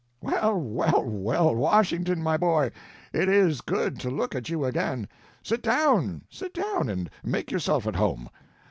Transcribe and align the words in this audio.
"Well, 0.19 0.57
well, 0.59 1.03
well, 1.05 1.55
Washington, 1.55 2.23
my 2.23 2.35
boy, 2.35 2.71
it 3.13 3.29
is 3.29 3.61
good 3.61 3.99
to 3.99 4.09
look 4.09 4.33
at 4.33 4.49
you 4.49 4.65
again. 4.65 5.07
Sit 5.43 5.61
down, 5.61 6.23
sit 6.27 6.55
down, 6.55 6.89
and 6.89 7.07
make 7.23 7.51
yourself 7.51 7.85
at 7.85 7.97
home. 7.97 8.27